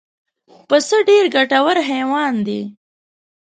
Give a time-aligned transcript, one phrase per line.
[0.69, 2.61] پسه ډېر ګټور حیوان دی.